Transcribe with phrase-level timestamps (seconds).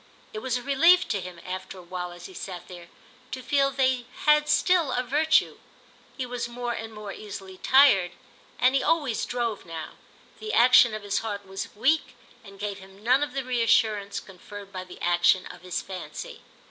[0.33, 2.87] It was a relief to him, after a while, as he sat there,
[3.29, 5.59] to feel they had still a virtue.
[6.17, 8.13] He was more and more easily tired,
[8.57, 9.97] and he always drove now;
[10.39, 14.73] the action of his heart was weak and gave him none of the reassurance conferred
[14.73, 16.41] by the action of his fancy.